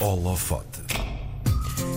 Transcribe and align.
Holofote. 0.00 0.80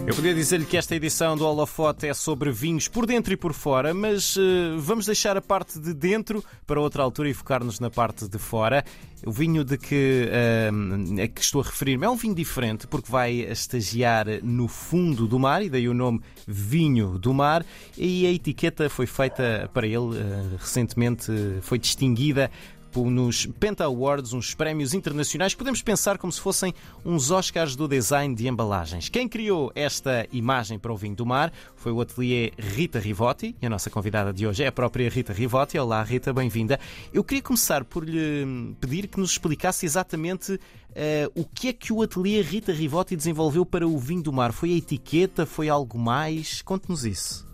Eu 0.07 0.15
podia 0.15 0.33
dizer-lhe 0.33 0.65
que 0.65 0.75
esta 0.75 0.95
edição 0.95 1.37
do 1.37 1.45
Holofote 1.45 2.07
é 2.07 2.13
sobre 2.15 2.51
vinhos 2.51 2.87
por 2.87 3.05
dentro 3.05 3.31
e 3.31 3.37
por 3.37 3.53
fora, 3.53 3.93
mas 3.93 4.35
uh, 4.35 4.41
vamos 4.79 5.05
deixar 5.05 5.37
a 5.37 5.41
parte 5.41 5.79
de 5.79 5.93
dentro 5.93 6.43
para 6.65 6.81
outra 6.81 7.03
altura 7.03 7.29
e 7.29 7.33
focar-nos 7.33 7.79
na 7.79 7.91
parte 7.91 8.27
de 8.27 8.39
fora. 8.39 8.83
O 9.23 9.31
vinho 9.31 9.63
de 9.63 9.77
que, 9.77 10.27
uh, 10.27 11.21
a 11.21 11.27
que 11.27 11.41
estou 11.41 11.61
a 11.61 11.63
referir-me 11.63 12.05
é 12.07 12.09
um 12.09 12.15
vinho 12.15 12.33
diferente 12.33 12.87
porque 12.87 13.11
vai 13.11 13.41
estagiar 13.41 14.25
no 14.41 14.67
fundo 14.67 15.27
do 15.27 15.37
mar 15.37 15.63
e 15.63 15.69
daí 15.69 15.87
o 15.87 15.93
nome 15.93 16.21
Vinho 16.47 17.19
do 17.19 17.35
Mar 17.35 17.63
e 17.95 18.25
a 18.25 18.31
etiqueta 18.31 18.89
foi 18.89 19.05
feita 19.05 19.69
para 19.71 19.85
ele 19.85 19.97
uh, 19.97 20.57
recentemente, 20.57 21.31
foi 21.61 21.77
distinguida 21.77 22.49
nos 22.95 23.45
Penta 23.45 23.85
Awards, 23.85 24.33
uns 24.33 24.53
prémios 24.53 24.93
internacionais, 24.93 25.55
podemos 25.55 25.81
pensar 25.81 26.17
como 26.17 26.31
se 26.31 26.41
fossem 26.41 26.73
uns 27.05 27.31
Oscars 27.31 27.75
do 27.75 27.87
design 27.87 28.35
de 28.35 28.47
embalagens. 28.47 29.07
Quem 29.07 29.27
criou 29.27 29.71
esta 29.73 30.27
imagem 30.31 30.77
para 30.77 30.91
o 30.91 30.97
vinho 30.97 31.15
do 31.15 31.25
mar 31.25 31.51
foi 31.75 31.91
o 31.91 32.01
ateliê 32.01 32.51
Rita 32.57 32.99
Rivotti, 32.99 33.55
e 33.61 33.65
a 33.65 33.69
nossa 33.69 33.89
convidada 33.89 34.33
de 34.33 34.45
hoje 34.45 34.63
é 34.63 34.67
a 34.67 34.71
própria 34.71 35.09
Rita 35.09 35.31
Rivotti. 35.31 35.77
Olá, 35.79 36.03
Rita, 36.03 36.33
bem-vinda. 36.33 36.79
Eu 37.13 37.23
queria 37.23 37.41
começar 37.41 37.85
por 37.85 38.03
lhe 38.03 38.75
pedir 38.79 39.07
que 39.07 39.19
nos 39.19 39.31
explicasse 39.31 39.85
exatamente 39.85 40.53
uh, 40.53 40.59
o 41.33 41.45
que 41.45 41.69
é 41.69 41.73
que 41.73 41.93
o 41.93 42.01
ateliê 42.01 42.41
Rita 42.41 42.73
Rivotti 42.73 43.15
desenvolveu 43.15 43.65
para 43.65 43.87
o 43.87 43.97
vinho 43.97 44.23
do 44.23 44.33
mar. 44.33 44.51
Foi 44.51 44.73
a 44.73 44.75
etiqueta? 44.75 45.45
Foi 45.45 45.69
algo 45.69 45.97
mais? 45.97 46.61
Conte-nos 46.61 47.05
isso. 47.05 47.47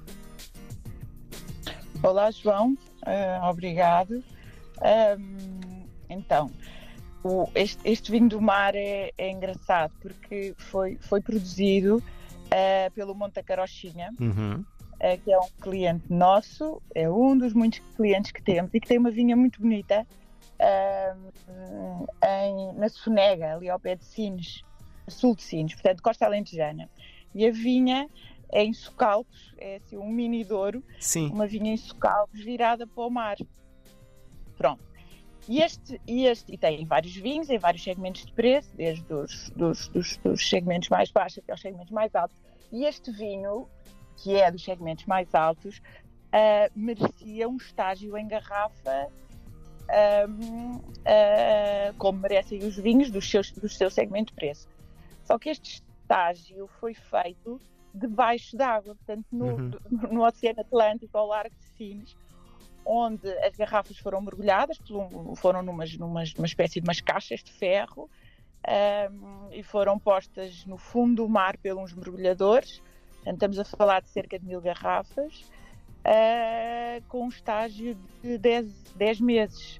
Olá, 2.01 2.31
João. 2.31 2.77
Uh, 3.05 3.49
obrigado. 3.49 4.23
Um, 4.81 5.85
então, 6.09 6.51
o, 7.23 7.49
este, 7.55 7.79
este, 7.83 8.11
vinho 8.11 8.29
do 8.29 8.41
mar 8.41 8.75
é, 8.75 9.11
é 9.17 9.31
engraçado 9.31 9.93
porque 10.01 10.53
foi, 10.57 10.97
foi 11.01 11.21
produzido 11.21 11.97
uh, 11.97 12.91
pelo 12.93 13.13
Monte 13.13 13.41
Carochinha, 13.43 14.11
uhum. 14.19 14.63
uh, 14.63 15.21
que 15.23 15.31
é 15.31 15.37
um 15.37 15.49
cliente 15.59 16.11
nosso, 16.11 16.81
é 16.93 17.09
um 17.09 17.37
dos 17.37 17.53
muitos 17.53 17.79
clientes 17.95 18.31
que 18.31 18.41
temos 18.41 18.73
e 18.73 18.79
que 18.79 18.87
tem 18.87 18.97
uma 18.97 19.11
vinha 19.11 19.35
muito 19.35 19.61
bonita 19.61 20.05
uh, 20.59 22.07
em, 22.23 22.73
na 22.77 22.89
Sonega, 22.89 23.55
ali 23.55 23.69
ao 23.69 23.79
pé 23.79 23.95
de 23.95 24.05
Sines, 24.05 24.63
sul 25.07 25.35
de 25.35 25.43
Sines, 25.43 25.73
portanto, 25.73 26.01
Costa 26.01 26.25
Alentejana. 26.25 26.89
E 27.33 27.45
a 27.45 27.51
vinha 27.51 28.09
é 28.51 28.63
em 28.63 28.73
Socalcos, 28.73 29.53
é 29.57 29.77
assim 29.77 29.97
um 29.97 30.09
mini 30.09 30.43
Douro, 30.43 30.83
Sim. 30.99 31.29
uma 31.29 31.45
vinha 31.45 31.73
em 31.73 31.77
Socalcos 31.77 32.41
virada 32.41 32.87
para 32.87 33.03
o 33.03 33.09
mar. 33.09 33.37
Pronto. 34.57 34.83
E 35.47 35.61
este, 35.61 36.01
e 36.05 36.25
este 36.25 36.53
e 36.53 36.57
tem 36.57 36.85
vários 36.85 37.15
vinhos 37.15 37.49
em 37.49 37.57
vários 37.57 37.83
segmentos 37.83 38.25
de 38.25 38.33
preço, 38.33 38.75
desde 38.75 39.13
os 39.13 39.49
dos, 39.51 39.87
dos, 39.89 40.17
dos 40.17 40.49
segmentos 40.49 40.89
mais 40.89 41.09
baixos 41.09 41.39
até 41.39 41.53
os 41.53 41.61
segmentos 41.61 41.91
mais 41.91 42.13
altos. 42.13 42.37
E 42.71 42.83
este 42.83 43.11
vinho, 43.11 43.67
que 44.17 44.35
é 44.35 44.51
dos 44.51 44.63
segmentos 44.63 45.05
mais 45.05 45.33
altos, 45.33 45.77
uh, 45.77 46.71
merecia 46.75 47.47
um 47.47 47.55
estágio 47.55 48.17
em 48.17 48.27
garrafa 48.27 49.07
uh, 49.87 50.77
uh, 50.77 51.93
como 51.97 52.19
merecem 52.19 52.59
os 52.59 52.75
vinhos 52.75 53.09
dos 53.09 53.29
seus, 53.29 53.51
do 53.51 53.69
seu 53.69 53.89
segmento 53.89 54.33
de 54.33 54.33
preço. 54.33 54.67
Só 55.23 55.39
que 55.39 55.49
este 55.49 55.81
estágio 56.01 56.69
foi 56.79 56.93
feito 56.93 57.61
debaixo 57.93 58.55
d'água, 58.55 58.95
portanto, 58.95 59.25
no, 59.31 59.45
uhum. 59.45 59.71
no, 60.11 60.25
Oceano 60.25 60.61
Atlântico, 60.61 61.17
ao 61.17 61.27
largo 61.27 61.55
de 61.55 61.65
Sines 61.77 62.15
onde 62.87 63.29
as 63.39 63.55
garrafas 63.55 63.97
foram 63.97 64.21
mergulhadas, 64.21 64.79
foram 65.35 65.61
numas, 65.61 65.95
numas, 65.97 66.33
numa 66.33 66.47
espécie 66.47 66.79
de 66.79 66.87
umas 66.87 67.01
caixas 67.01 67.43
de 67.43 67.51
ferro 67.51 68.09
um, 69.11 69.49
e 69.51 69.61
foram 69.61 69.99
postas 69.99 70.65
no 70.65 70.77
fundo 70.77 71.23
do 71.23 71.29
mar 71.29 71.57
pelos 71.57 71.93
mergulhadores. 71.93 72.81
Portanto, 73.15 73.33
estamos 73.33 73.59
a 73.59 73.65
falar 73.65 74.01
de 74.01 74.09
cerca 74.09 74.39
de 74.39 74.45
mil 74.45 74.61
garrafas, 74.61 75.41
uh, 76.05 77.03
com 77.09 77.25
um 77.25 77.29
estágio 77.29 77.97
de 78.23 78.37
10, 78.37 78.93
10 78.95 79.19
meses. 79.19 79.79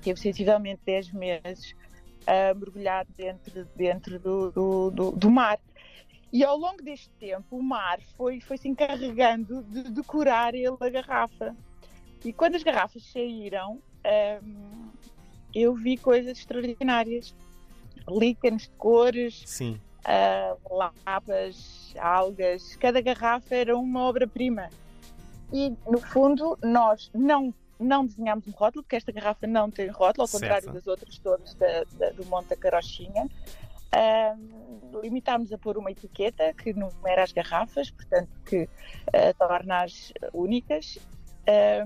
Teve 0.00 0.18
sensivelmente 0.18 0.80
10 0.86 1.12
meses 1.12 1.74
uh, 2.22 2.58
mergulhado 2.58 3.10
dentro, 3.14 3.64
dentro 3.76 4.18
do, 4.18 4.50
do, 4.50 4.90
do, 4.90 5.10
do 5.12 5.30
mar. 5.30 5.58
E 6.32 6.44
ao 6.44 6.56
longo 6.56 6.82
deste 6.82 7.10
tempo, 7.18 7.56
o 7.56 7.62
mar 7.62 7.98
foi, 8.16 8.40
foi 8.40 8.56
se 8.56 8.68
encarregando 8.68 9.62
de 9.64 9.84
decorar 9.90 10.54
ele 10.54 10.76
a 10.80 10.90
garrafa. 10.90 11.56
E 12.24 12.32
quando 12.32 12.56
as 12.56 12.62
garrafas 12.62 13.02
saíram, 13.04 13.80
um, 14.42 14.88
eu 15.54 15.74
vi 15.74 15.96
coisas 15.96 16.38
extraordinárias. 16.38 17.34
Líquenes 18.08 18.62
de 18.62 18.70
cores, 18.70 19.42
Sim. 19.44 19.78
Uh, 20.00 20.74
lapas, 21.04 21.94
algas, 21.98 22.74
cada 22.76 23.00
garrafa 23.02 23.54
era 23.54 23.76
uma 23.76 24.02
obra-prima. 24.04 24.70
E, 25.52 25.74
no 25.86 26.00
fundo, 26.00 26.58
nós 26.62 27.10
não, 27.14 27.52
não 27.78 28.06
desenhámos 28.06 28.46
um 28.48 28.52
rótulo, 28.52 28.82
porque 28.82 28.96
esta 28.96 29.12
garrafa 29.12 29.46
não 29.46 29.70
tem 29.70 29.88
rótulo, 29.88 30.22
ao 30.22 30.26
certo. 30.26 30.40
contrário 30.42 30.72
das 30.72 30.86
outras 30.86 31.18
todas 31.18 31.52
da, 31.54 31.84
da, 31.98 32.10
do 32.10 32.24
Monte 32.26 32.48
da 32.48 32.56
Carochinha. 32.56 33.26
Uh, 33.94 35.00
limitámos 35.02 35.52
a 35.52 35.58
pôr 35.58 35.76
uma 35.76 35.90
etiqueta 35.90 36.54
que 36.54 36.72
numera 36.72 37.22
as 37.22 37.32
garrafas, 37.32 37.90
portanto, 37.90 38.30
que 38.46 38.62
uh, 38.64 38.68
torna 39.38 39.84
as 39.84 40.12
únicas 40.32 40.98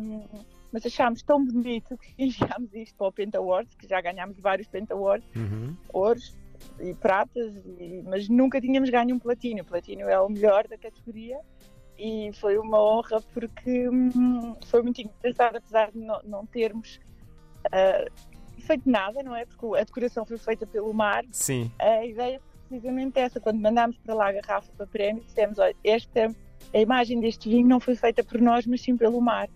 um, 0.01 0.25
mas 0.73 0.87
achámos 0.87 1.23
tão 1.23 1.45
bonito 1.45 1.97
que 1.99 2.15
enviámos 2.19 2.73
isto 2.75 2.97
para 2.97 3.07
o 3.07 3.13
Penta 3.13 3.39
Awards, 3.39 3.75
que 3.75 3.87
já 3.87 4.01
ganhámos 4.01 4.39
vários 4.39 4.67
Penta 4.69 4.95
Awards, 4.95 5.29
uhum. 5.37 5.77
ouros 5.93 6.35
e 6.81 6.95
pratas, 6.95 7.55
e, 7.79 8.03
mas 8.07 8.29
nunca 8.29 8.61
tínhamos 8.61 8.89
ganho 8.89 9.15
um 9.15 9.19
platino. 9.19 9.63
O 9.63 9.65
platino 9.65 10.09
é 10.09 10.19
o 10.19 10.29
melhor 10.29 10.67
da 10.67 10.79
categoria 10.79 11.39
e 11.99 12.31
foi 12.35 12.59
uma 12.59 12.81
honra 12.83 13.21
porque 13.33 13.89
hum, 13.89 14.57
foi 14.67 14.83
muito 14.83 15.01
engraçado, 15.01 15.57
apesar 15.57 15.91
de 15.93 15.99
não, 15.99 16.21
não 16.25 16.47
termos 16.47 16.99
uh, 17.67 18.11
feito 18.63 18.89
nada, 18.89 19.23
não 19.23 19.37
é? 19.37 19.45
Porque 19.45 19.79
a 19.79 19.85
decoração 19.85 20.25
foi 20.25 20.39
feita 20.39 20.67
pelo 20.67 20.93
mar. 20.95 21.25
Sim. 21.31 21.71
A 21.79 22.05
ideia 22.05 22.37
é 22.37 22.41
precisamente 22.69 23.19
essa. 23.19 23.41
Quando 23.41 23.61
mandámos 23.61 23.99
para 23.99 24.15
lá 24.15 24.29
a 24.29 24.33
garrafa 24.33 24.73
para 24.77 24.87
prémio, 24.87 25.23
dissemos: 25.25 25.59
olha, 25.59 25.77
esta 25.85 26.35
a 26.75 26.79
imagem 26.79 27.21
deste 27.21 27.49
vinho 27.49 27.67
não 27.67 27.81
foi 27.81 27.95
feita 27.95 28.23
por 28.23 28.41
nós, 28.41 28.67
mas 28.67 28.83
sim 28.83 28.97
pelo 28.97 29.21
mar. 29.21 29.49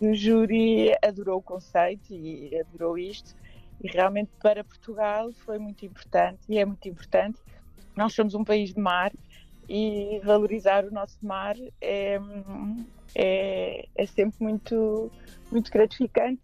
O 0.00 0.12
júri 0.14 0.92
adorou 1.02 1.38
o 1.38 1.42
conceito 1.42 2.12
e 2.12 2.58
adorou 2.58 2.98
isto, 2.98 3.34
e 3.82 3.88
realmente 3.88 4.30
para 4.42 4.64
Portugal 4.64 5.32
foi 5.44 5.58
muito 5.58 5.84
importante 5.84 6.40
e 6.48 6.58
é 6.58 6.64
muito 6.64 6.88
importante. 6.88 7.38
Nós 7.96 8.12
somos 8.12 8.34
um 8.34 8.44
país 8.44 8.72
de 8.72 8.80
mar 8.80 9.12
e 9.68 10.20
valorizar 10.24 10.84
o 10.84 10.90
nosso 10.90 11.18
mar 11.22 11.56
é, 11.80 12.18
é, 13.14 13.88
é 13.94 14.06
sempre 14.06 14.36
muito, 14.40 15.10
muito 15.50 15.70
gratificante 15.70 16.42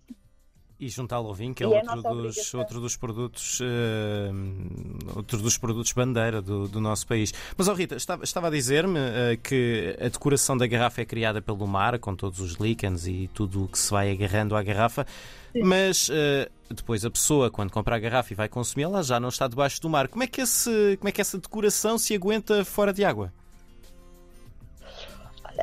e 0.81 0.89
juntá-lo 0.89 1.29
ao 1.29 1.35
vinho, 1.35 1.55
que 1.55 1.63
é, 1.63 1.67
é 1.67 1.69
outro, 1.69 2.03
dos, 2.03 2.55
outro 2.55 2.81
dos 2.81 2.97
produtos 2.97 3.61
uh, 3.61 5.15
outro 5.15 5.39
dos 5.39 5.59
produtos 5.59 5.93
bandeira 5.93 6.41
do, 6.41 6.67
do 6.67 6.81
nosso 6.81 7.07
país. 7.07 7.35
Mas, 7.57 7.69
oh 7.69 7.75
Rita, 7.75 7.97
estava, 7.97 8.25
estava 8.25 8.47
a 8.47 8.51
dizer-me 8.51 8.99
uh, 8.99 9.39
que 9.43 9.97
a 10.01 10.09
decoração 10.09 10.57
da 10.57 10.67
garrafa 10.67 11.03
é 11.03 11.05
criada 11.05 11.43
pelo 11.43 11.67
mar, 11.67 11.99
com 11.99 12.17
todos 12.17 12.41
os 12.41 12.55
líquens 12.55 13.07
e 13.07 13.29
tudo 13.35 13.65
o 13.65 13.69
que 13.69 13.79
se 13.79 13.91
vai 13.91 14.11
agarrando 14.11 14.57
à 14.57 14.63
garrafa, 14.63 15.07
Sim. 15.53 15.63
mas 15.63 16.09
uh, 16.09 16.51
depois 16.75 17.05
a 17.05 17.11
pessoa, 17.11 17.51
quando 17.51 17.71
compra 17.71 17.97
a 17.97 17.99
garrafa 17.99 18.33
e 18.33 18.37
vai 18.37 18.49
consumi-la, 18.49 19.03
já 19.03 19.21
não 19.21 19.29
está 19.29 19.47
debaixo 19.47 19.83
do 19.83 19.91
mar. 19.91 20.09
Como 20.09 20.25
é, 20.25 20.27
que 20.27 20.41
esse, 20.41 20.97
como 20.99 21.09
é 21.09 21.13
que 21.13 21.21
essa 21.21 21.39
decoração 21.39 21.99
se 21.99 22.15
aguenta 22.15 22.65
fora 22.65 22.93
de 22.93 23.05
água? 23.05 23.33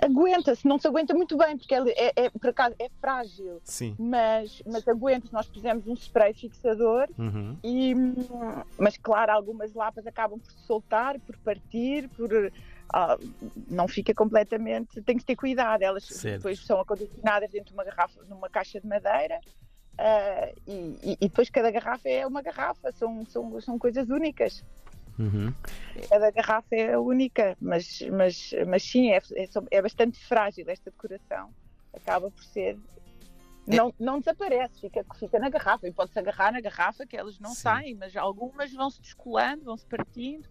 Aguenta-se, 0.01 0.67
não 0.67 0.77
se 0.79 0.87
aguenta 0.87 1.13
muito 1.13 1.37
bem, 1.37 1.57
porque 1.57 1.73
é, 1.73 1.79
é, 1.79 2.13
é, 2.15 2.29
por 2.29 2.49
acaso 2.49 2.75
é 2.79 2.89
frágil, 2.99 3.59
Sim. 3.63 3.95
Mas, 3.97 4.61
mas 4.65 4.87
aguenta-se. 4.87 5.33
Nós 5.33 5.47
fizemos 5.47 5.87
um 5.87 5.93
spray 5.93 6.33
fixador, 6.33 7.07
uhum. 7.17 7.57
e, 7.63 7.93
mas 8.77 8.97
claro, 8.97 9.31
algumas 9.31 9.73
lapas 9.73 10.05
acabam 10.07 10.39
por 10.39 10.51
soltar, 10.65 11.19
por 11.19 11.37
partir, 11.37 12.09
por. 12.09 12.29
Ah, 12.93 13.17
não 13.69 13.87
fica 13.87 14.13
completamente. 14.13 15.01
Tem 15.01 15.17
que 15.17 15.25
ter 15.25 15.35
cuidado. 15.35 15.81
Elas 15.81 16.05
certo. 16.05 16.37
depois 16.37 16.59
são 16.59 16.79
acondicionadas 16.79 17.51
dentro 17.51 17.69
de 17.69 17.73
uma 17.73 17.83
garrafa, 17.83 18.21
numa 18.29 18.49
caixa 18.49 18.79
de 18.79 18.87
madeira. 18.87 19.39
Uh, 19.99 20.53
e, 20.67 21.17
e, 21.19 21.27
depois 21.27 21.49
cada 21.49 21.71
garrafa 21.71 22.07
é 22.07 22.25
uma 22.25 22.43
garrafa, 22.43 22.91
são, 22.91 23.25
são, 23.25 23.59
são 23.59 23.79
coisas 23.79 24.09
únicas. 24.09 24.63
Uhum. 25.19 25.53
Cada 26.09 26.31
garrafa 26.31 26.75
é 26.75 26.97
única, 26.97 27.57
mas, 27.59 28.01
mas, 28.11 28.53
mas 28.67 28.83
sim, 28.83 29.11
é, 29.11 29.17
é, 29.17 29.49
é 29.71 29.81
bastante 29.81 30.19
frágil 30.25 30.65
esta 30.67 30.91
decoração. 30.91 31.51
Acaba 31.93 32.29
por 32.29 32.43
ser 32.43 32.77
não, 33.67 33.93
não 33.99 34.19
desaparece, 34.19 34.79
fica, 34.79 35.05
fica 35.15 35.37
na 35.37 35.49
garrafa 35.49 35.87
e 35.87 35.91
pode-se 35.91 36.17
agarrar 36.17 36.53
na 36.53 36.61
garrafa 36.61 37.05
que 37.05 37.17
elas 37.17 37.37
não 37.37 37.49
Sim. 37.49 37.61
saem, 37.61 37.95
mas 37.95 38.15
algumas 38.15 38.71
vão-se 38.71 39.01
descolando, 39.01 39.65
vão-se 39.65 39.85
partindo. 39.85 40.47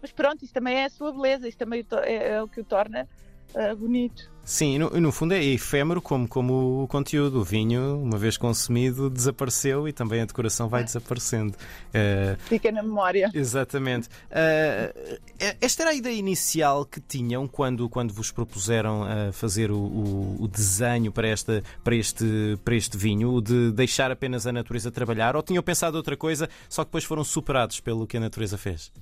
Mas 0.00 0.12
pronto, 0.12 0.44
isso 0.44 0.54
também 0.54 0.76
é 0.76 0.84
a 0.84 0.90
sua 0.90 1.12
beleza, 1.12 1.48
isso 1.48 1.58
também 1.58 1.84
é, 2.04 2.28
é 2.34 2.42
o 2.42 2.48
que 2.48 2.60
o 2.60 2.64
torna 2.64 3.08
uh, 3.54 3.76
bonito. 3.76 4.30
Sim, 4.50 4.78
no, 4.78 4.90
no 4.90 5.12
fundo 5.12 5.32
é 5.32 5.44
efêmero 5.44 6.02
como, 6.02 6.26
como 6.26 6.82
o 6.82 6.88
conteúdo. 6.88 7.38
O 7.38 7.44
vinho, 7.44 8.02
uma 8.02 8.18
vez 8.18 8.36
consumido, 8.36 9.08
desapareceu 9.08 9.86
e 9.86 9.92
também 9.92 10.22
a 10.22 10.24
decoração 10.24 10.68
vai 10.68 10.82
desaparecendo. 10.82 11.56
Uh, 11.90 12.36
Fica 12.46 12.72
na 12.72 12.82
memória. 12.82 13.30
Exatamente. 13.32 14.08
Uh, 14.08 15.20
esta 15.60 15.84
era 15.84 15.92
a 15.92 15.94
ideia 15.94 16.16
inicial 16.16 16.84
que 16.84 17.00
tinham 17.00 17.46
quando, 17.46 17.88
quando 17.88 18.12
vos 18.12 18.32
propuseram 18.32 19.02
uh, 19.02 19.32
fazer 19.32 19.70
o, 19.70 19.78
o, 19.78 20.42
o, 20.42 20.48
desenho 20.48 21.12
para, 21.12 21.28
esta, 21.28 21.62
para, 21.84 21.94
este, 21.94 22.58
para 22.64 22.74
este 22.74 22.96
vinho, 22.96 23.32
o 23.32 23.40
de 23.40 23.70
deixar 23.70 24.10
apenas 24.10 24.48
a 24.48 24.52
natureza 24.52 24.90
trabalhar, 24.90 25.36
ou 25.36 25.44
tinham 25.44 25.62
pensado 25.62 25.96
outra 25.96 26.16
coisa, 26.16 26.48
só 26.68 26.82
que 26.82 26.88
depois 26.88 27.04
foram 27.04 27.22
superados 27.22 27.78
pelo 27.78 28.04
que 28.04 28.16
a 28.16 28.20
natureza 28.20 28.58
fez? 28.58 28.92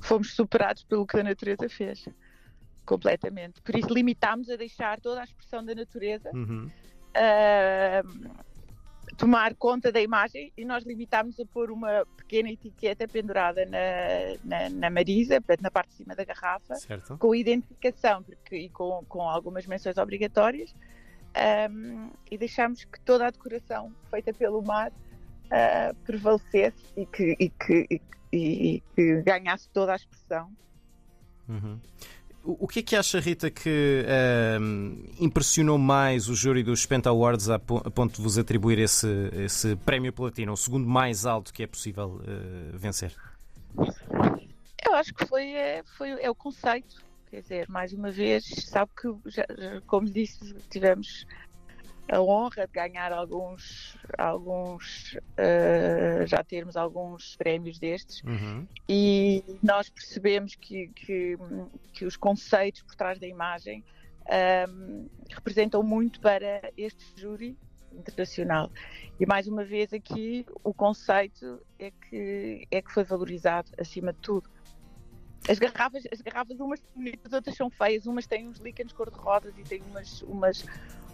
Fomos 0.00 0.34
superados 0.34 0.82
pelo 0.82 1.06
que 1.06 1.16
a 1.16 1.22
natureza 1.22 1.68
fez 1.68 2.08
completamente. 2.84 3.60
Por 3.62 3.76
isso 3.76 3.92
limitámos 3.92 4.48
a 4.50 4.56
deixar 4.56 5.00
toda 5.00 5.20
a 5.20 5.24
expressão 5.24 5.64
da 5.64 5.74
natureza 5.74 6.30
uhum. 6.34 6.68
uh, 7.16 8.30
tomar 9.16 9.54
conta 9.54 9.92
da 9.92 10.00
imagem 10.00 10.52
e 10.56 10.64
nós 10.64 10.84
limitámos 10.84 11.38
a 11.38 11.44
pôr 11.46 11.70
uma 11.70 12.06
pequena 12.16 12.50
etiqueta 12.50 13.06
pendurada 13.06 13.64
na, 13.66 13.78
na, 14.44 14.70
na 14.70 14.90
marisa, 14.90 15.42
na 15.60 15.70
parte 15.70 15.90
de 15.90 15.96
cima 15.96 16.14
da 16.14 16.24
garrafa, 16.24 16.74
certo. 16.76 17.18
com 17.18 17.34
identificação 17.34 18.22
porque, 18.22 18.56
e 18.56 18.68
com, 18.70 19.04
com 19.08 19.22
algumas 19.22 19.66
menções 19.66 19.98
obrigatórias. 19.98 20.74
Um, 21.70 22.10
e 22.28 22.36
deixámos 22.36 22.84
que 22.84 22.98
toda 23.02 23.28
a 23.28 23.30
decoração 23.30 23.92
feita 24.10 24.32
pelo 24.32 24.62
mar 24.62 24.90
uh, 24.90 25.94
prevalecesse 26.04 26.84
e 26.96 27.06
que, 27.06 27.36
e 27.38 27.48
que, 27.50 27.86
e, 28.32 28.76
e 28.76 28.82
que 28.94 29.22
ganhasse 29.22 29.68
toda 29.70 29.92
a 29.92 29.96
expressão. 29.96 30.50
Uhum. 31.48 31.78
O 32.42 32.66
que 32.66 32.78
é 32.78 32.82
que 32.82 32.96
acha, 32.96 33.20
Rita, 33.20 33.50
que 33.50 34.04
uh, 34.06 35.22
impressionou 35.22 35.76
mais 35.76 36.28
o 36.28 36.34
júri 36.34 36.62
dos 36.62 36.80
Spent 36.80 37.06
Awards 37.06 37.50
a, 37.50 37.58
ponto 37.58 38.16
de 38.16 38.22
vos 38.22 38.38
atribuir 38.38 38.78
esse, 38.78 39.06
esse 39.32 39.76
prémio 39.76 40.12
platino, 40.12 40.52
o 40.52 40.56
segundo 40.56 40.88
mais 40.88 41.26
alto 41.26 41.52
que 41.52 41.62
é 41.62 41.66
possível 41.66 42.20
uh, 42.22 42.78
vencer? 42.78 43.14
Eu 44.86 44.94
acho 44.94 45.12
que 45.12 45.26
foi, 45.26 45.52
é, 45.52 45.82
foi 45.98 46.10
é 46.12 46.30
o 46.30 46.34
conceito. 46.34 47.04
Quer 47.30 47.42
dizer, 47.42 47.68
mais 47.68 47.92
uma 47.92 48.10
vez, 48.10 48.44
sabe 48.66 48.90
que, 49.00 49.30
já, 49.30 49.46
como 49.86 50.10
disse, 50.10 50.54
tivemos 50.68 51.26
a 52.10 52.20
honra 52.20 52.66
de 52.66 52.72
ganhar 52.72 53.12
alguns, 53.12 53.96
alguns 54.18 55.14
uh, 55.14 56.26
já 56.26 56.42
termos 56.42 56.76
alguns 56.76 57.36
prémios 57.36 57.78
destes 57.78 58.22
uhum. 58.24 58.66
e 58.88 59.44
nós 59.62 59.88
percebemos 59.88 60.56
que, 60.56 60.88
que, 60.88 61.38
que, 61.92 62.04
os 62.04 62.16
conceitos 62.16 62.82
por 62.82 62.96
trás 62.96 63.18
da 63.20 63.26
imagem 63.26 63.84
um, 64.26 64.32
ehm, 64.32 65.06
representam 65.30 65.82
muito 65.82 66.20
para 66.20 66.72
este 66.76 67.04
júri 67.16 67.56
internacional. 67.92 68.70
E 69.18 69.26
mais 69.26 69.46
uma 69.46 69.64
vez 69.64 69.92
aqui 69.92 70.46
o 70.64 70.74
conceito 70.74 71.60
é 71.78 71.90
que, 71.90 72.66
é 72.70 72.82
que 72.82 72.92
foi 72.92 73.04
valorizado 73.04 73.70
acima 73.78 74.12
de 74.12 74.18
tudo. 74.18 74.50
As 75.48 75.58
garrafas, 75.58 76.04
as 76.12 76.20
garrafas 76.20 76.60
umas 76.60 76.80
são 76.80 76.88
bonitas, 76.94 77.32
outras 77.32 77.56
são 77.56 77.70
feias, 77.70 78.06
umas 78.06 78.26
têm 78.26 78.48
uns 78.48 78.58
líquenes 78.58 78.92
cor-de-rosas 78.92 79.54
e 79.56 79.62
têm 79.62 79.82
umas, 79.82 80.22
umas, 80.22 80.64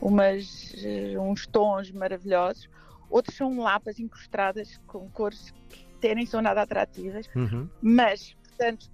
umas, 0.00 0.72
uh, 0.74 1.20
uns 1.20 1.46
tons 1.46 1.90
maravilhosos, 1.90 2.68
outros 3.10 3.36
são 3.36 3.58
lapas 3.58 3.98
incrustadas 3.98 4.80
com 4.86 5.08
cores 5.10 5.52
que 6.00 6.14
nem 6.14 6.26
são 6.26 6.42
nada 6.42 6.62
atrativas, 6.62 7.28
uhum. 7.34 7.68
mas, 7.80 8.34
portanto, 8.34 8.90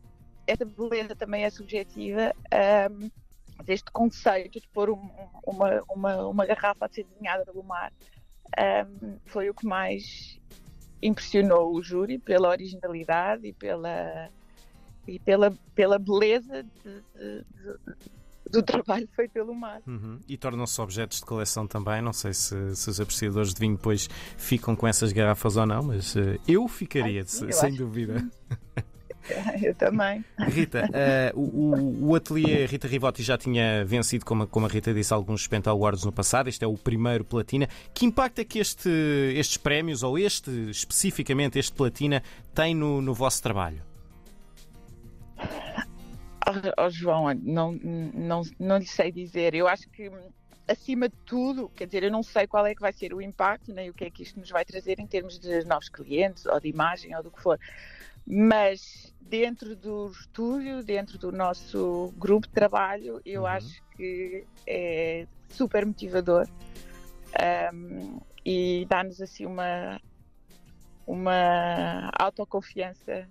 essa 0.46 0.64
beleza 0.64 1.14
também 1.14 1.44
é 1.44 1.50
subjetiva. 1.50 2.32
Um, 2.90 3.10
este 3.66 3.90
conceito 3.92 4.60
de 4.60 4.68
pôr 4.68 4.90
um, 4.90 5.10
uma, 5.46 5.82
uma, 5.88 6.26
uma 6.26 6.46
garrafa 6.46 6.86
a 6.86 6.88
ser 6.88 7.04
desenhada 7.04 7.44
pelo 7.44 7.62
mar 7.62 7.92
um, 9.02 9.18
foi 9.26 9.48
o 9.50 9.54
que 9.54 9.66
mais 9.66 10.40
impressionou 11.00 11.74
o 11.74 11.82
júri 11.82 12.18
pela 12.18 12.48
originalidade 12.48 13.46
e 13.46 13.52
pela, 13.52 14.30
e 15.06 15.18
pela, 15.18 15.52
pela 15.74 15.98
beleza 15.98 16.62
de, 16.62 17.02
de, 17.14 17.44
de, 17.44 18.10
do 18.52 18.62
trabalho 18.62 19.08
feito 19.14 19.32
pelo 19.32 19.54
mar. 19.54 19.80
Uhum. 19.86 20.20
E 20.28 20.36
tornam-se 20.36 20.80
objetos 20.80 21.18
de 21.18 21.24
coleção 21.24 21.66
também. 21.66 22.00
Não 22.02 22.12
sei 22.12 22.32
se, 22.32 22.76
se, 22.76 22.90
os 22.90 23.00
apreciadores 23.00 23.52
de 23.52 23.60
vinho 23.60 23.76
depois 23.76 24.08
ficam 24.36 24.76
com 24.76 24.86
essas 24.86 25.12
garrafas 25.12 25.56
ou 25.56 25.66
não, 25.66 25.82
mas 25.82 26.14
uh, 26.14 26.38
eu 26.46 26.68
ficaria, 26.68 27.20
Ai, 27.20 27.26
sim, 27.26 27.50
sem 27.50 27.74
dúvida. 27.74 28.24
Eu 29.62 29.74
também. 29.74 30.24
Rita, 30.38 30.88
uh, 31.34 31.40
o, 31.40 32.10
o 32.10 32.14
ateliê 32.14 32.66
Rita 32.66 32.88
Rivotti 32.88 33.22
já 33.22 33.38
tinha 33.38 33.84
vencido, 33.84 34.24
como, 34.24 34.46
como 34.46 34.66
a 34.66 34.68
Rita 34.68 34.92
disse, 34.92 35.12
alguns 35.12 35.44
Spent 35.44 35.66
Awards 35.66 36.04
no 36.04 36.12
passado. 36.12 36.48
Este 36.48 36.64
é 36.64 36.68
o 36.68 36.76
primeiro 36.76 37.24
Platina. 37.24 37.68
Que 37.94 38.04
impacto 38.04 38.40
é 38.40 38.44
que 38.44 38.58
este, 38.58 38.90
estes 39.34 39.56
prémios, 39.56 40.02
ou 40.02 40.18
este 40.18 40.50
especificamente, 40.70 41.58
este 41.58 41.72
Platina, 41.72 42.22
tem 42.54 42.74
no, 42.74 43.00
no 43.00 43.14
vosso 43.14 43.42
trabalho? 43.42 43.91
Oh, 46.78 46.90
João, 46.90 47.32
não, 47.34 47.72
não, 47.72 48.42
não 48.58 48.78
lhe 48.78 48.86
sei 48.86 49.10
dizer. 49.10 49.54
Eu 49.54 49.68
acho 49.68 49.88
que, 49.90 50.10
acima 50.68 51.08
de 51.08 51.16
tudo, 51.24 51.68
quer 51.70 51.86
dizer, 51.86 52.04
eu 52.04 52.10
não 52.10 52.22
sei 52.22 52.46
qual 52.46 52.66
é 52.66 52.74
que 52.74 52.80
vai 52.80 52.92
ser 52.92 53.14
o 53.14 53.20
impacto, 53.20 53.72
nem 53.72 53.90
o 53.90 53.94
que 53.94 54.04
é 54.04 54.10
que 54.10 54.22
isto 54.22 54.38
nos 54.38 54.50
vai 54.50 54.64
trazer 54.64 54.98
em 54.98 55.06
termos 55.06 55.38
de 55.38 55.64
novos 55.64 55.88
clientes, 55.88 56.46
ou 56.46 56.60
de 56.60 56.68
imagem, 56.68 57.14
ou 57.16 57.22
do 57.22 57.30
que 57.30 57.40
for. 57.40 57.58
Mas 58.26 59.12
dentro 59.20 59.74
do 59.74 60.08
estúdio, 60.08 60.82
dentro 60.84 61.18
do 61.18 61.32
nosso 61.32 62.12
grupo 62.16 62.46
de 62.46 62.52
trabalho, 62.52 63.20
eu 63.24 63.42
uhum. 63.42 63.46
acho 63.46 63.82
que 63.96 64.44
é 64.66 65.26
super 65.48 65.84
motivador 65.84 66.48
um, 67.74 68.20
e 68.44 68.86
dá-nos 68.88 69.20
assim 69.20 69.44
uma, 69.44 70.00
uma 71.06 72.10
autoconfiança 72.18 73.28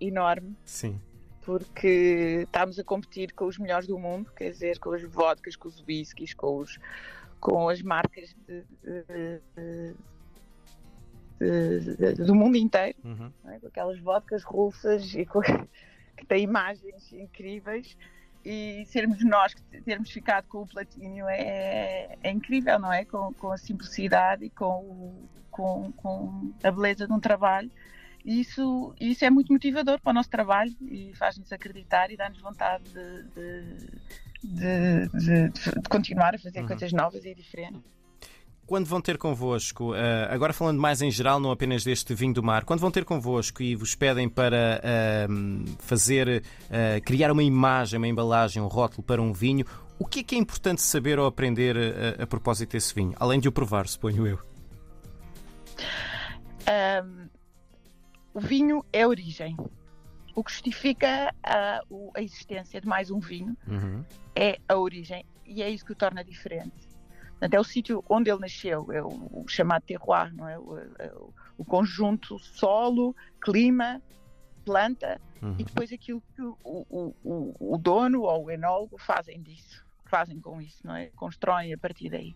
enorme. 0.00 0.56
Sim 0.64 1.00
porque 1.44 2.42
estamos 2.42 2.78
a 2.78 2.84
competir 2.84 3.32
com 3.32 3.46
os 3.46 3.58
melhores 3.58 3.86
do 3.86 3.98
mundo, 3.98 4.30
quer 4.32 4.50
dizer, 4.50 4.78
com 4.78 4.92
as 4.92 5.02
vodkas, 5.02 5.56
com 5.56 5.68
os 5.68 5.82
whiskies, 5.86 6.34
com, 6.34 6.58
os, 6.58 6.78
com 7.40 7.68
as 7.68 7.82
marcas 7.82 8.34
de, 8.46 8.64
de, 11.38 11.96
de, 11.96 12.14
do 12.24 12.34
mundo 12.34 12.56
inteiro, 12.56 12.96
uhum. 13.04 13.32
é? 13.46 13.58
com 13.58 13.66
aquelas 13.66 13.98
vodkas 13.98 14.44
russas 14.44 15.14
e 15.14 15.26
com, 15.26 15.40
que 16.16 16.24
têm 16.26 16.44
imagens 16.44 17.12
incríveis. 17.12 17.96
E 18.44 18.84
sermos 18.86 19.24
nós 19.24 19.54
que 19.54 19.62
termos 19.82 20.10
ficado 20.10 20.48
com 20.48 20.62
o 20.62 20.66
platínio 20.66 21.28
é, 21.28 22.16
é 22.22 22.30
incrível, 22.30 22.76
não 22.78 22.92
é? 22.92 23.04
Com, 23.04 23.32
com 23.34 23.52
a 23.52 23.56
simplicidade 23.56 24.44
e 24.44 24.50
com, 24.50 25.28
com, 25.48 25.92
com 25.92 26.52
a 26.62 26.70
beleza 26.72 27.06
de 27.06 27.12
um 27.12 27.20
trabalho 27.20 27.70
isso, 28.24 28.94
isso 29.00 29.24
é 29.24 29.30
muito 29.30 29.52
motivador 29.52 30.00
para 30.00 30.10
o 30.10 30.14
nosso 30.14 30.30
trabalho 30.30 30.74
e 30.80 31.12
faz-nos 31.14 31.52
acreditar 31.52 32.10
e 32.10 32.16
dá-nos 32.16 32.40
vontade 32.40 32.84
de, 32.84 33.22
de, 34.44 35.08
de, 35.08 35.48
de, 35.48 35.88
continuar 35.88 36.34
a 36.34 36.38
fazer 36.38 36.60
uhum. 36.60 36.66
coisas 36.66 36.92
novas 36.92 37.24
e 37.24 37.34
diferentes. 37.34 37.80
Quando 38.64 38.86
vão 38.86 39.00
ter 39.00 39.18
convosco, 39.18 39.94
eh, 39.94 40.28
agora 40.30 40.52
falando 40.52 40.80
mais 40.80 41.02
em 41.02 41.10
geral, 41.10 41.40
não 41.40 41.50
apenas 41.50 41.82
deste 41.82 42.14
vinho 42.14 42.32
do 42.32 42.42
mar, 42.42 42.64
quando 42.64 42.78
vão 42.78 42.92
ter 42.92 43.04
convosco 43.04 43.60
e 43.60 43.74
vos 43.74 43.96
pedem 43.96 44.28
para 44.28 44.80
uh, 44.80 45.76
fazer, 45.80 46.42
uh, 46.68 47.02
criar 47.04 47.32
uma 47.32 47.42
imagem, 47.42 47.98
uma 47.98 48.06
embalagem, 48.06 48.62
um 48.62 48.68
rótulo 48.68 49.02
para 49.02 49.20
um 49.20 49.32
vinho, 49.32 49.66
o 49.98 50.06
que 50.06 50.20
é 50.20 50.22
que 50.22 50.36
é 50.36 50.38
importante 50.38 50.80
saber 50.80 51.18
ou 51.18 51.26
aprender 51.26 51.76
a, 51.76 52.22
a 52.22 52.26
propósito 52.26 52.72
desse 52.72 52.94
vinho? 52.94 53.12
Além 53.16 53.40
de 53.40 53.48
o 53.48 53.52
provar, 53.52 53.86
suponho 53.88 54.26
eu. 54.26 54.38
Um 57.04 57.21
o 58.34 58.40
vinho 58.40 58.84
é 58.92 59.02
a 59.02 59.08
origem. 59.08 59.56
O 60.34 60.42
que 60.42 60.50
justifica 60.50 61.34
a, 61.42 61.82
a 62.14 62.22
existência 62.22 62.80
de 62.80 62.86
mais 62.86 63.10
um 63.10 63.20
vinho 63.20 63.56
uhum. 63.66 64.02
é 64.34 64.58
a 64.66 64.76
origem 64.76 65.24
e 65.44 65.62
é 65.62 65.68
isso 65.68 65.84
que 65.84 65.92
o 65.92 65.96
torna 65.96 66.24
diferente. 66.24 66.88
Portanto, 67.32 67.54
é 67.54 67.60
o 67.60 67.64
sítio 67.64 68.04
onde 68.08 68.30
ele 68.30 68.40
nasceu, 68.40 68.90
é 68.92 69.02
o, 69.02 69.44
chamado 69.48 69.82
terroir, 69.82 70.34
não 70.34 70.48
é? 70.48 70.58
O, 70.58 70.78
é 70.78 71.12
o, 71.14 71.34
o, 71.58 71.64
conjunto 71.64 72.38
solo, 72.38 73.14
clima, 73.40 74.00
planta 74.64 75.20
uhum. 75.42 75.56
e 75.58 75.64
depois 75.64 75.92
aquilo 75.92 76.22
que 76.34 76.42
o, 76.42 76.56
o, 76.62 77.78
dono 77.78 78.22
ou 78.22 78.44
o 78.44 78.50
enólogo 78.50 78.96
fazem 78.96 79.42
disso, 79.42 79.84
fazem 80.06 80.40
com 80.40 80.60
isso, 80.60 80.86
não 80.86 80.94
é? 80.94 81.06
Constroem 81.16 81.74
a 81.74 81.78
partir 81.78 82.10
daí. 82.10 82.34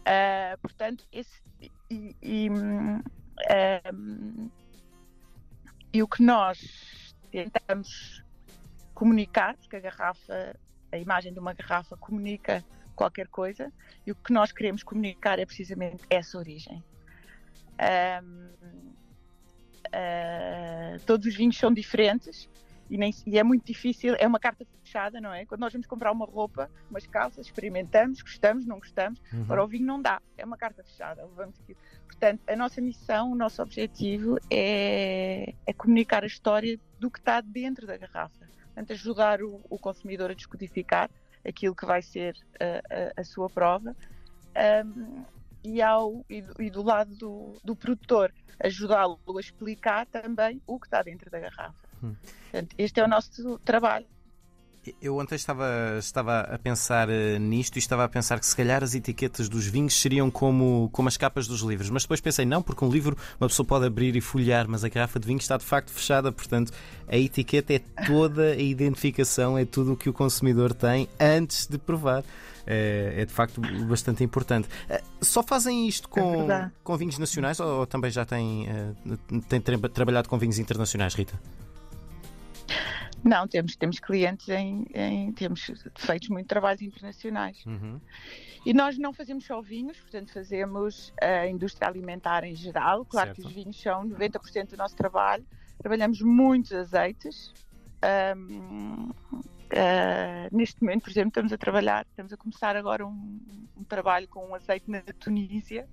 Uh, 0.00 0.58
portanto, 0.62 1.04
esse, 1.12 1.42
e, 1.90 2.16
e 2.22 2.50
um, 2.50 3.02
e 5.92 6.02
o 6.02 6.08
que 6.08 6.22
nós 6.22 7.14
tentamos 7.30 8.22
comunicar, 8.94 9.56
porque 9.56 9.76
a 9.76 9.80
garrafa, 9.80 10.56
a 10.92 10.98
imagem 10.98 11.32
de 11.32 11.38
uma 11.38 11.52
garrafa 11.54 11.96
comunica 11.96 12.64
qualquer 12.94 13.28
coisa, 13.28 13.72
e 14.06 14.12
o 14.12 14.14
que 14.14 14.32
nós 14.32 14.52
queremos 14.52 14.82
comunicar 14.82 15.38
é 15.38 15.46
precisamente 15.46 16.04
essa 16.10 16.36
origem. 16.38 16.82
Um, 18.22 18.50
uh, 19.86 21.00
todos 21.06 21.26
os 21.26 21.34
vinhos 21.34 21.56
são 21.56 21.72
diferentes 21.72 22.48
e, 22.90 22.98
nem, 22.98 23.14
e 23.24 23.38
é 23.38 23.42
muito 23.44 23.64
difícil, 23.64 24.16
é 24.18 24.26
uma 24.26 24.40
carta 24.40 24.66
fechada, 24.82 25.20
não 25.20 25.32
é? 25.32 25.46
Quando 25.46 25.60
nós 25.60 25.72
vamos 25.72 25.86
comprar 25.86 26.10
uma 26.10 26.26
roupa, 26.26 26.68
umas 26.90 27.06
calças, 27.06 27.46
experimentamos, 27.46 28.20
gostamos, 28.20 28.66
não 28.66 28.78
gostamos, 28.78 29.22
uhum. 29.32 29.46
para 29.46 29.62
o 29.62 29.66
vinho 29.68 29.86
não 29.86 30.02
dá, 30.02 30.20
é 30.36 30.44
uma 30.44 30.56
carta 30.56 30.82
fechada. 30.82 31.24
Levamos 31.24 31.58
aqui. 31.60 31.76
Portanto, 32.06 32.40
a 32.48 32.56
nossa 32.56 32.80
missão, 32.80 33.30
o 33.30 33.36
nosso 33.36 33.62
objetivo 33.62 34.38
é, 34.50 35.54
é 35.64 35.72
comunicar 35.72 36.24
a 36.24 36.26
história 36.26 36.78
do 36.98 37.10
que 37.10 37.20
está 37.20 37.40
dentro 37.40 37.86
da 37.86 37.96
garrafa. 37.96 38.48
Portanto, 38.66 38.92
ajudar 38.92 39.40
o, 39.40 39.60
o 39.70 39.78
consumidor 39.78 40.32
a 40.32 40.34
descodificar 40.34 41.08
aquilo 41.46 41.74
que 41.74 41.86
vai 41.86 42.02
ser 42.02 42.36
a, 42.58 43.18
a, 43.18 43.20
a 43.20 43.24
sua 43.24 43.48
prova. 43.48 43.96
Um, 44.84 45.24
e, 45.62 45.80
ao, 45.80 46.24
e, 46.28 46.40
do, 46.40 46.62
e 46.62 46.70
do 46.70 46.82
lado 46.82 47.14
do, 47.14 47.52
do 47.62 47.76
produtor, 47.76 48.32
ajudá-lo 48.58 49.20
a 49.36 49.40
explicar 49.40 50.06
também 50.06 50.60
o 50.66 50.78
que 50.78 50.86
está 50.86 51.02
dentro 51.02 51.30
da 51.30 51.38
garrafa. 51.38 51.89
Hum. 52.02 52.14
Portanto, 52.50 52.74
este 52.78 53.00
é 53.00 53.04
o 53.04 53.08
nosso 53.08 53.58
trabalho. 53.64 54.06
Eu 55.00 55.18
ontem 55.18 55.34
estava, 55.34 55.96
estava 55.98 56.40
a 56.40 56.58
pensar 56.58 57.08
uh, 57.08 57.38
nisto 57.38 57.76
e 57.76 57.78
estava 57.78 58.02
a 58.02 58.08
pensar 58.08 58.40
que 58.40 58.46
se 58.46 58.56
calhar 58.56 58.82
as 58.82 58.94
etiquetas 58.94 59.46
dos 59.46 59.66
vinhos 59.66 60.00
seriam 60.00 60.30
como, 60.30 60.88
como 60.90 61.06
as 61.06 61.18
capas 61.18 61.46
dos 61.46 61.60
livros, 61.60 61.90
mas 61.90 62.04
depois 62.04 62.18
pensei, 62.18 62.46
não, 62.46 62.62
porque 62.62 62.82
um 62.82 62.88
livro 62.88 63.14
uma 63.38 63.46
pessoa 63.46 63.66
pode 63.66 63.84
abrir 63.84 64.16
e 64.16 64.22
folhear, 64.22 64.66
mas 64.66 64.82
a 64.82 64.88
garrafa 64.88 65.20
de 65.20 65.26
vinho 65.26 65.38
está 65.38 65.58
de 65.58 65.64
facto 65.64 65.90
fechada, 65.90 66.32
portanto 66.32 66.72
a 67.06 67.16
etiqueta 67.16 67.74
é 67.74 67.78
toda 68.06 68.52
a 68.52 68.56
identificação, 68.56 69.58
é 69.58 69.66
tudo 69.66 69.92
o 69.92 69.96
que 69.96 70.08
o 70.08 70.14
consumidor 70.14 70.72
tem 70.72 71.08
antes 71.20 71.66
de 71.66 71.76
provar. 71.76 72.24
É, 72.66 73.14
é 73.16 73.24
de 73.24 73.32
facto 73.32 73.60
bastante 73.88 74.22
importante. 74.22 74.68
Eh, 74.88 75.02
só 75.20 75.42
fazem 75.42 75.88
isto 75.88 76.08
com, 76.08 76.48
é 76.50 76.70
com 76.84 76.96
vinhos 76.96 77.18
nacionais 77.18 77.58
ou, 77.58 77.80
ou 77.80 77.86
também 77.86 78.10
já 78.10 78.24
têm, 78.24 78.66
têm 79.48 79.60
trabalhado 79.60 80.28
com 80.28 80.38
vinhos 80.38 80.58
internacionais, 80.58 81.14
Rita? 81.14 81.40
Não, 83.22 83.46
temos, 83.46 83.76
temos 83.76 83.98
clientes 83.98 84.48
em, 84.48 84.86
em 84.94 85.32
temos 85.32 85.70
feito 85.96 86.32
muito 86.32 86.46
trabalhos 86.46 86.80
internacionais. 86.82 87.64
Uhum. 87.66 88.00
E 88.64 88.72
nós 88.74 88.98
não 88.98 89.12
fazemos 89.12 89.44
só 89.44 89.60
vinhos, 89.60 89.98
portanto 89.98 90.32
fazemos 90.32 91.12
a 91.20 91.46
indústria 91.46 91.88
alimentar 91.88 92.44
em 92.44 92.54
geral. 92.54 93.04
Claro 93.04 93.28
certo. 93.28 93.42
que 93.42 93.46
os 93.46 93.52
vinhos 93.52 93.80
são 93.80 94.08
90% 94.08 94.70
do 94.70 94.76
nosso 94.76 94.96
trabalho. 94.96 95.44
Trabalhamos 95.78 96.20
muitos 96.20 96.72
azeites. 96.72 97.52
Um, 98.36 99.10
uh, 99.10 99.44
ah, 99.72 100.48
neste 100.50 100.82
momento, 100.82 101.02
por 101.02 101.10
exemplo, 101.10 101.28
estamos 101.28 101.52
a 101.52 101.58
trabalhar, 101.58 102.06
estamos 102.08 102.32
a 102.32 102.36
começar 102.36 102.76
agora 102.76 103.06
um, 103.06 103.40
um 103.76 103.84
trabalho 103.84 104.26
com 104.28 104.46
um 104.46 104.54
azeite 104.54 104.90
na 104.90 105.02
Tunísia. 105.18 105.86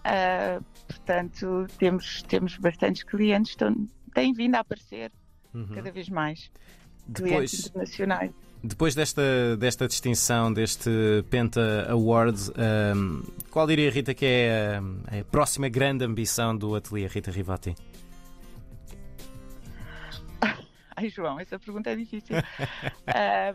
Uh, 0.00 0.64
portanto, 0.86 1.66
temos, 1.78 2.22
temos 2.22 2.56
bastantes 2.56 3.02
clientes, 3.02 3.52
estão, 3.52 3.74
têm 4.14 4.32
vindo 4.32 4.54
a 4.54 4.60
aparecer 4.60 5.12
uhum. 5.54 5.68
cada 5.74 5.90
vez 5.90 6.08
mais 6.08 6.50
clientes 7.14 7.52
depois, 7.52 7.66
internacionais. 7.66 8.30
Depois 8.62 8.94
desta, 8.94 9.56
desta 9.56 9.88
distinção, 9.88 10.52
deste 10.52 10.90
Penta 11.30 11.86
Award, 11.90 12.38
um, 12.94 13.22
qual 13.50 13.66
diria, 13.66 13.90
Rita, 13.90 14.12
que 14.12 14.26
é 14.26 14.76
a, 14.76 15.20
a, 15.20 15.24
próxima 15.24 15.68
grande 15.68 16.04
ambição 16.04 16.54
do 16.56 16.74
ateliê 16.74 17.06
Rita 17.06 17.30
Rivati? 17.30 17.74
Ai, 20.94 21.08
João, 21.08 21.40
essa 21.40 21.58
pergunta 21.58 21.90
é 21.90 21.96
difícil. 21.96 22.36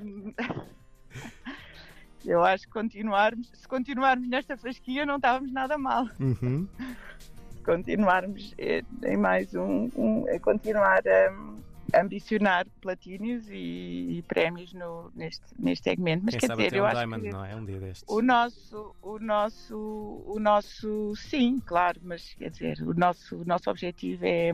um, 0.01 0.33
eu 2.25 2.43
acho 2.43 2.65
que 2.65 2.71
continuarmos, 2.71 3.51
se 3.53 3.67
continuarmos 3.67 4.27
nesta 4.27 4.57
fasquia, 4.57 5.05
não 5.05 5.17
estávamos 5.17 5.51
nada 5.51 5.77
mal. 5.77 6.09
Uhum. 6.19 6.67
continuarmos 7.63 8.53
eh, 8.57 8.83
em 9.03 9.17
mais 9.17 9.53
um, 9.53 9.89
um 9.95 10.25
continuar 10.41 11.01
a. 11.07 11.64
Ambicionar 11.95 12.67
platínios 12.81 13.47
e, 13.49 14.17
e 14.17 14.23
prémios 14.27 14.73
no, 14.73 15.11
neste, 15.15 15.45
neste 15.57 15.83
segmento. 15.83 16.25
Mas 16.25 16.35
Quem 16.35 16.49
quer 16.49 16.55
dizer, 16.55 16.73
eu 16.75 16.83
um 16.83 16.87
acho 16.87 16.97
Diamond, 16.97 17.21
que 17.21 17.31
não 17.31 17.45
é? 17.45 17.55
Um 17.55 17.65
dia 17.65 17.79
destes. 17.79 18.03
O 18.07 18.21
nosso, 18.21 18.95
o 19.01 19.19
nosso, 19.19 20.23
o 20.25 20.39
nosso, 20.39 21.13
sim, 21.15 21.59
claro, 21.65 21.99
mas 22.03 22.33
quer 22.33 22.49
dizer, 22.49 22.81
o 22.81 22.93
nosso, 22.93 23.37
o 23.37 23.45
nosso 23.45 23.69
objetivo 23.69 24.25
é, 24.25 24.51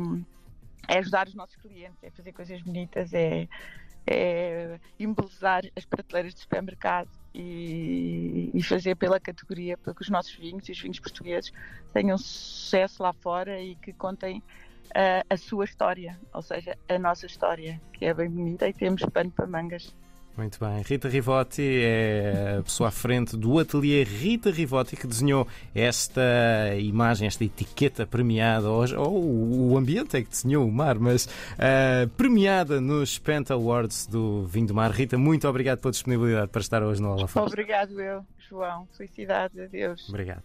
é 0.87 0.97
ajudar 0.99 1.27
os 1.27 1.35
nossos 1.35 1.55
clientes, 1.55 1.97
é 2.03 2.11
fazer 2.11 2.31
coisas 2.31 2.61
bonitas, 2.61 3.13
é, 3.13 3.47
é 4.05 4.79
embelezar 4.99 5.63
as 5.75 5.85
prateleiras 5.85 6.33
de 6.33 6.41
supermercado 6.41 7.09
e, 7.33 8.51
e, 8.53 8.63
fazer 8.63 8.95
pela 8.95 9.19
categoria 9.19 9.77
para 9.77 9.93
que 9.93 10.01
os 10.01 10.09
nossos 10.09 10.33
vinhos 10.35 10.67
e 10.67 10.71
os 10.71 10.79
vinhos 10.79 10.99
portugueses 10.99 11.51
tenham 11.93 12.17
sucesso 12.17 13.01
lá 13.01 13.13
fora 13.13 13.61
e 13.61 13.75
que 13.75 13.93
contem 13.93 14.43
a, 14.95 15.23
a 15.33 15.37
sua 15.37 15.65
história, 15.65 16.19
ou 16.33 16.41
seja, 16.41 16.77
a 16.87 16.99
nossa 16.99 17.25
história, 17.25 17.79
que 17.93 18.05
é 18.05 18.13
bem 18.13 18.29
bonita 18.29 18.67
e 18.67 18.73
temos 18.73 19.01
pano 19.03 19.31
para 19.31 19.47
mangas. 19.47 19.93
Muito 20.37 20.57
bem. 20.59 20.81
Rita 20.81 21.09
Rivotti 21.09 21.81
é 21.83 22.57
a 22.59 22.63
pessoa 22.63 22.89
à 22.89 22.91
frente 22.91 23.35
do 23.35 23.59
ateliê 23.59 24.03
Rita 24.03 24.49
Rivotti 24.49 24.95
que 24.95 25.05
desenhou 25.05 25.45
esta 25.75 26.21
imagem, 26.79 27.27
esta 27.27 27.43
etiqueta 27.43 28.07
premiada, 28.07 28.69
ou, 28.69 28.85
ou 28.97 29.71
o 29.71 29.77
ambiente 29.77 30.15
é 30.15 30.21
que 30.21 30.29
desenhou 30.29 30.65
o 30.65 30.71
mar, 30.71 30.97
mas 30.97 31.25
uh, 31.25 32.07
premiada 32.15 32.79
nos 32.79 33.19
Penta 33.19 33.53
Awards 33.53 34.07
do 34.07 34.45
Vinho 34.45 34.67
do 34.67 34.73
Mar. 34.73 34.91
Rita, 34.91 35.17
muito 35.17 35.47
obrigado 35.47 35.79
pela 35.79 35.91
disponibilidade 35.91 36.47
para 36.47 36.61
estar 36.61 36.81
hoje 36.81 37.01
no 37.01 37.11
Olafaz. 37.11 37.47
Obrigado 37.47 37.99
eu, 37.99 38.25
João. 38.49 38.87
Felicidades, 38.97 39.59
adeus. 39.59 40.07
Obrigado. 40.07 40.43